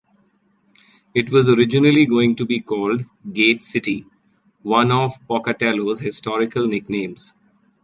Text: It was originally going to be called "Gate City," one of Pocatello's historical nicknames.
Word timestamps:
It 1.13 1.29
was 1.31 1.47
originally 1.47 2.07
going 2.07 2.35
to 2.37 2.45
be 2.47 2.59
called 2.59 3.03
"Gate 3.31 3.63
City," 3.63 4.07
one 4.63 4.91
of 4.91 5.15
Pocatello's 5.27 5.99
historical 5.99 6.65
nicknames. 6.67 7.33